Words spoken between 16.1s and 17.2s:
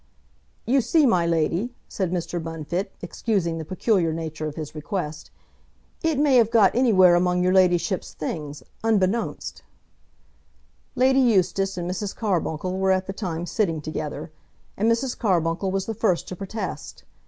to protest.